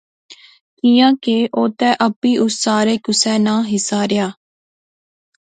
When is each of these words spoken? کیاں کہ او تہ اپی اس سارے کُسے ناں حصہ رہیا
کیاں 0.79 1.13
کہ 1.23 1.37
او 1.55 1.63
تہ 1.77 1.89
اپی 2.07 2.31
اس 2.43 2.53
سارے 2.63 2.95
کُسے 3.05 3.35
ناں 3.45 3.61
حصہ 3.71 3.99
رہیا 4.09 4.27